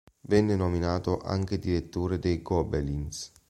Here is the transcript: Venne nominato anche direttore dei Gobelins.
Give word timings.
Venne 0.21 0.55
nominato 0.55 1.19
anche 1.19 1.59
direttore 1.59 2.17
dei 2.17 2.41
Gobelins. 2.41 3.31